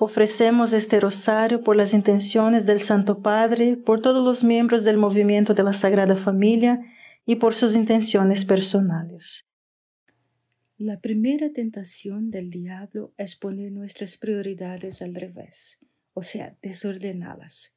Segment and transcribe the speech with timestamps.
[0.00, 5.54] Ofrecemos este rosario por las intenciones del Santo Padre, por todos los miembros del movimiento
[5.54, 6.80] de la Sagrada Familia
[7.24, 9.46] y por sus intenciones personales.
[10.76, 15.78] La primera tentación del diablo es poner nuestras prioridades al revés,
[16.12, 17.76] o sea, desordenadas.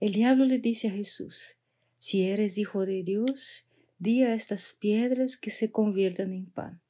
[0.00, 1.58] El diablo le dice a Jesús,
[1.98, 3.68] si eres hijo de Dios,
[3.98, 6.80] di a estas piedras que se conviertan en pan.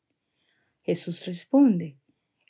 [0.83, 1.97] Jesús responde,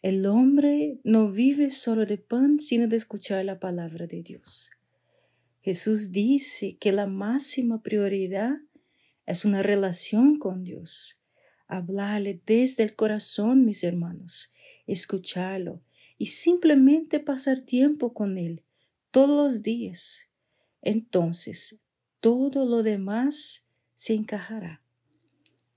[0.04, 4.70] el hombre no vive solo de pan, sino de escuchar la palabra de Dios.
[5.62, 8.58] Jesús dice que la máxima prioridad
[9.24, 11.22] es una relación con Dios.
[11.68, 14.52] Hablarle desde el corazón, mis hermanos,
[14.86, 15.80] escucharlo
[16.18, 18.62] y simplemente pasar tiempo con Él
[19.10, 20.28] todos los días.
[20.82, 21.80] Entonces,
[22.20, 24.82] todo lo demás se encajará.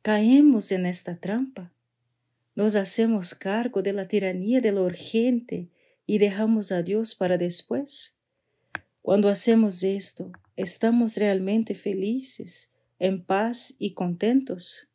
[0.02, 1.72] Caemos en esta trampa
[2.58, 5.70] nos hacemos cargo de la tiranía de lo urgente
[6.08, 8.18] y dejamos a Dios para después.
[9.04, 14.90] Cuando hacemos esto, ¿estamos realmente felices, en paz y contentos?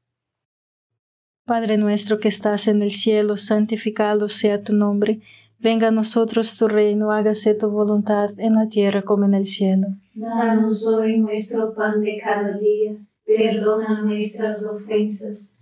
[1.45, 5.21] Padre nuestro que estás en el cielo, santificado sea tu nombre.
[5.61, 9.87] Venga a nosotros tu reino, hágase tu voluntad en la tierra como en el cielo.
[10.15, 15.62] Danos hoy nuestro pan de cada día, perdona nuestras ofensas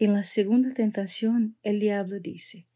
[0.00, 2.66] En la segunda tentación, el diablo dice,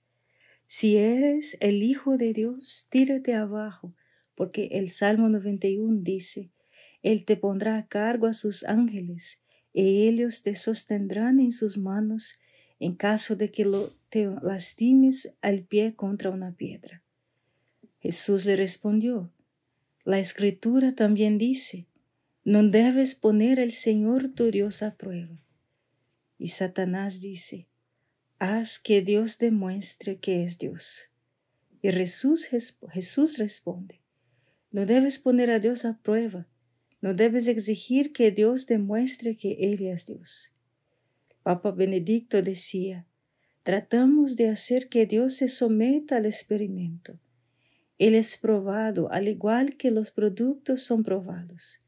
[0.68, 3.92] si eres el Hijo de Dios, tírate abajo,
[4.36, 6.52] porque el Salmo 91 dice,
[7.02, 9.40] Él te pondrá a cargo a sus ángeles,
[9.72, 12.38] y ellos te sostendrán en sus manos
[12.78, 17.02] en caso de que lo, te lastimes al pie contra una piedra.
[17.98, 19.32] Jesús le respondió,
[20.04, 21.86] la escritura también dice,
[22.44, 25.42] no debes poner al Señor tu Dios a prueba.
[26.38, 27.66] Y Satanás dice,
[28.38, 31.10] haz que Dios demuestre que es Dios.
[31.82, 32.48] Y Jesús,
[32.90, 34.00] Jesús responde,
[34.70, 36.46] no debes poner a Dios a prueba,
[37.00, 40.52] no debes exigir que Dios demuestre que Él es Dios.
[41.42, 43.06] Papa Benedicto decía,
[43.62, 47.18] tratamos de hacer que Dios se someta al experimento.
[47.98, 51.80] Él es probado al igual que los productos son probados.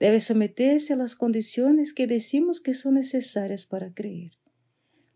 [0.00, 4.32] Debe someterse a las condiciones que decimos que son necesarias para creer.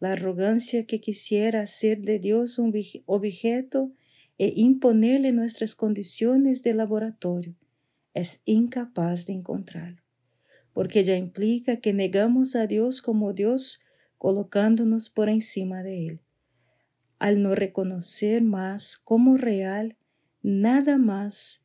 [0.00, 2.72] La arrogancia que quisiera hacer de Dios un
[3.06, 3.92] objeto
[4.38, 7.56] e imponerle nuestras condiciones de laboratorio
[8.14, 10.02] es incapaz de encontrarlo,
[10.72, 13.82] porque ya implica que negamos a Dios como Dios
[14.16, 16.20] colocándonos por encima de Él,
[17.18, 19.96] al no reconocer más como real
[20.42, 21.64] nada más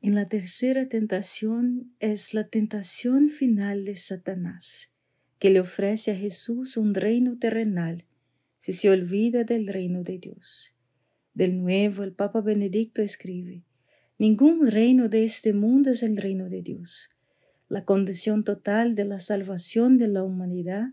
[0.00, 4.92] En la tercera tentación es la tentación final de Satanás,
[5.40, 8.04] que le ofrece a Jesús un reino terrenal
[8.58, 10.76] si se olvida del reino de Dios.
[11.34, 13.64] Del nuevo, el Papa Benedicto escribe,
[14.18, 17.10] Ningún reino de este mundo es el reino de Dios.
[17.68, 20.90] La condición total de la salvación de la humanidad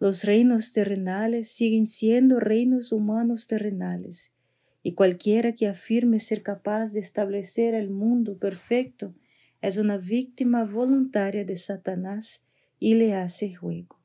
[0.00, 4.32] los reinos terrenales siguen siendo reinos humanos terrenales,
[4.82, 9.14] y cualquiera que afirme ser capaz de establecer el mundo perfecto
[9.60, 12.44] es una víctima voluntaria de Satanás
[12.78, 14.00] y le hace juego.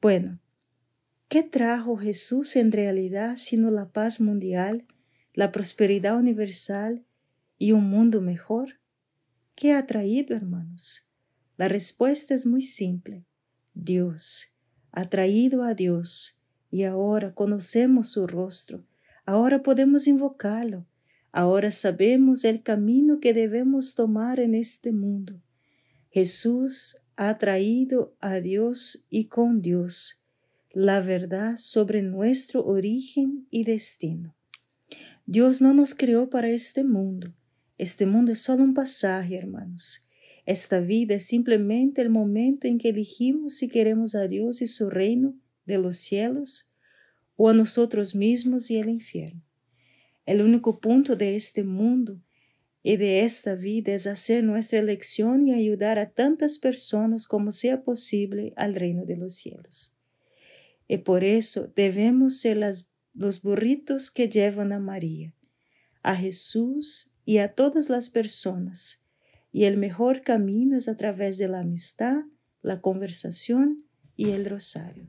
[0.00, 0.40] Bueno,
[1.28, 4.84] ¿qué trajo Jesús en realidad sino la paz mundial,
[5.32, 7.04] la prosperidad universal
[7.58, 8.80] y un mundo mejor?
[9.54, 11.08] ¿Qué ha traído, hermanos?
[11.56, 13.24] La respuesta es muy simple.
[13.72, 14.52] Dios
[14.96, 18.82] atraído a Dios y ahora conocemos su rostro,
[19.26, 20.86] ahora podemos invocarlo,
[21.32, 25.42] ahora sabemos el camino que debemos tomar en este mundo.
[26.10, 30.22] Jesús ha traído a Dios y con Dios
[30.72, 34.34] la verdad sobre nuestro origen y destino.
[35.24, 37.34] Dios no nos creó para este mundo.
[37.78, 40.06] Este mundo es solo un pasaje, hermanos.
[40.44, 44.90] Esta vida es simplemente el momento en que elegimos si queremos a Dios y su
[44.90, 46.70] reino de los cielos
[47.36, 49.42] o a nosotros mismos y el infierno.
[50.24, 52.20] El único punto de este mundo
[52.82, 57.82] y de esta vida es hacer nuestra elección y ayudar a tantas personas como sea
[57.82, 59.94] posible al reino de los cielos.
[60.88, 62.58] Y por eso debemos ser
[63.14, 65.34] los burritos que llevan a María,
[66.02, 69.06] a Jesús y a todas las personas
[69.56, 72.18] y el mejor camino es a través de la amistad,
[72.60, 75.08] la conversación y el rosario.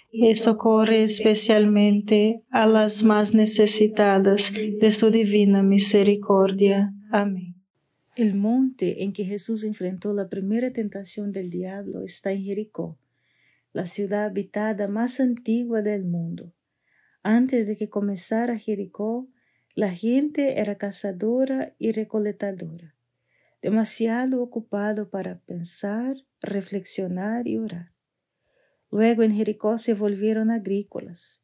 [0.11, 6.93] y socorre especialmente a las más necesitadas de su divina misericordia.
[7.11, 7.55] Amén.
[8.15, 12.99] El monte en que Jesús enfrentó la primera tentación del diablo está en Jericó,
[13.71, 16.53] la ciudad habitada más antigua del mundo.
[17.23, 19.29] Antes de que comenzara Jericó,
[19.75, 22.95] la gente era cazadora y recolectadora,
[23.61, 27.91] demasiado ocupado para pensar, reflexionar y orar.
[28.91, 31.41] Luego en Jericó se volvieron agrícolas,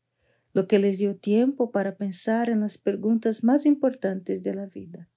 [0.54, 5.10] lo que les dio tiempo para pensar en las preguntas más importantes de la vida.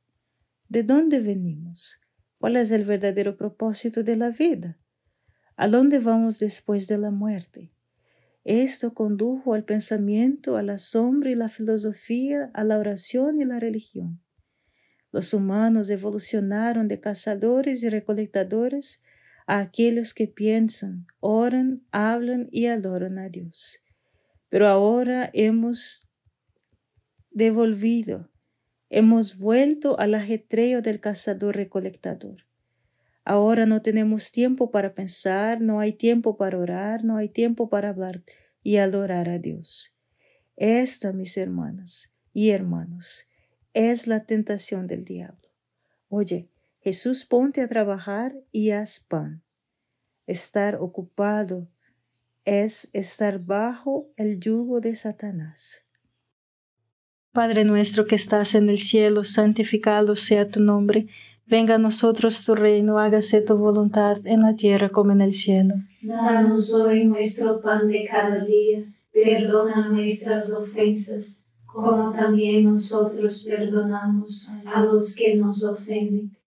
[0.68, 2.00] ¿De dónde venimos?
[2.38, 4.78] ¿Cuál es el verdadero propósito de la vida?
[5.56, 7.72] ¿A dónde vamos después de la muerte?
[8.44, 13.60] Esto condujo al pensamiento, a la sombra y la filosofía, a la oración y la
[13.60, 14.22] religión.
[15.12, 19.02] Los humanos evolucionaron de cazadores y recolectadores
[19.50, 23.80] a aquellos que piensan, oran, hablan y adoran a Dios.
[24.48, 26.08] Pero ahora hemos
[27.30, 28.30] devolvido
[28.92, 32.44] Hemos vuelto al ajetreo del cazador-recolectador.
[33.24, 37.90] Ahora no tenemos tiempo para pensar, no hay tiempo para orar, no hay tiempo para
[37.90, 38.24] hablar
[38.64, 39.96] y adorar a Dios.
[40.56, 43.28] Esta, mis hermanas y hermanos,
[43.74, 45.48] es la tentación del diablo.
[46.08, 46.50] Oye,
[46.82, 49.42] Jesús ponte a trabajar y haz pan.
[50.26, 51.68] Estar ocupado
[52.46, 55.84] es estar bajo el yugo de Satanás.
[57.32, 61.06] Padre nuestro que estás en el cielo, santificado sea tu nombre.
[61.46, 65.74] Venga a nosotros tu reino, hágase tu voluntad en la tierra como en el cielo.
[66.00, 74.82] Danos hoy nuestro pan de cada día, perdona nuestras ofensas, como también nosotros perdonamos a
[74.82, 76.36] los que nos ofenden,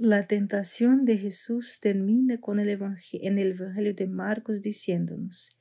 [0.00, 5.58] La tentación de Jesús termina con el en el Evangelio de Marcos diciéndonos,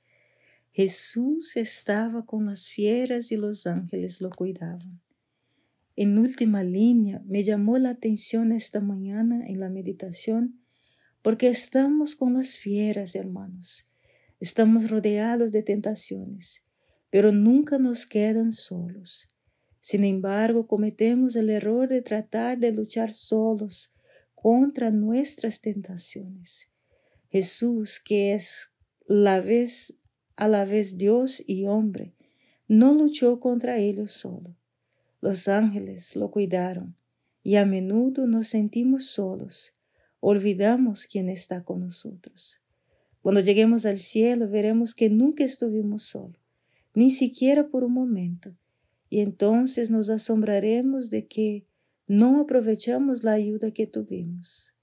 [0.71, 5.01] Jesús estaba con las fieras y los ángeles lo cuidaban.
[5.95, 10.59] En última línea, me llamó la atención esta mañana en la meditación
[11.23, 13.89] porque estamos con las fieras, hermanos
[14.39, 16.63] Estamos rodeados de tentaciones,
[17.09, 19.29] pero nunca nos quedan solos.
[19.81, 23.95] Sin embargo, cometemos el error de tratar de luchar solos
[24.47, 26.69] contra nuestras tentaciones.
[27.29, 28.71] Jesús, que es
[29.09, 32.13] a la vez Dios y hombre,
[32.69, 34.55] no luchó contra ellos solo.
[35.19, 36.95] Los ángeles lo cuidaron
[37.43, 39.75] y a menudo nos sentimos solos,
[40.21, 42.61] olvidamos quién está con nosotros.
[43.21, 46.39] Cuando lleguemos al cielo veremos que nunca estuvimos solos,
[46.93, 48.55] ni siquiera por un momento,
[49.09, 51.66] y entonces nos asombraremos de que
[52.07, 54.73] no aprovechamos la ayuda que tuvimos.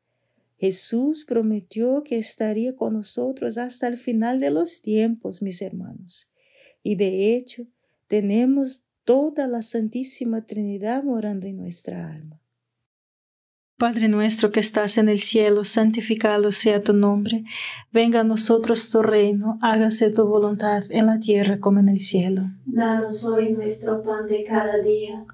[0.58, 6.30] Jesús prometió que estaría con nosotros hasta el final de los tiempos, mis hermanos.
[6.82, 7.66] Y de hecho,
[8.06, 12.40] tenemos toda la Santísima Trinidad morando en nuestra alma.
[13.76, 17.44] Padre nuestro que estás en el cielo, santificado sea tu nombre.
[17.92, 22.42] Venga a nosotros tu reino, hágase tu voluntad en la tierra como en el cielo.
[22.66, 25.26] Danos hoy nuestro pan de cada día,